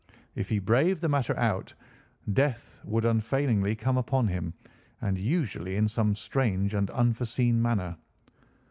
[0.33, 1.75] If he braved the matter out,
[2.33, 4.51] death would unfailingly come upon him,
[4.99, 7.95] and usually in some strange and unforeseen manner.